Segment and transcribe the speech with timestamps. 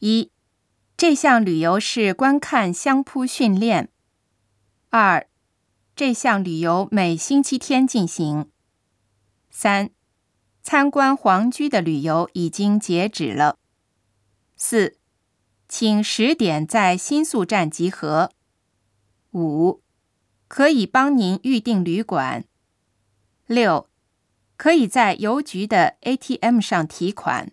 [0.00, 0.30] 一，
[0.96, 3.90] 这项旅游是观看相扑训练。
[4.90, 5.28] 二，
[5.96, 8.50] 这项旅游每星期天进行。
[9.50, 9.90] 三，
[10.62, 13.58] 参观皇居的旅游已经截止了。
[14.54, 14.98] 四，
[15.68, 18.30] 请十点在新宿站集合。
[19.32, 19.82] 五，
[20.46, 22.44] 可以帮您预订旅馆。
[23.46, 23.90] 六，
[24.56, 27.50] 可以在邮局的 ATM 上提款。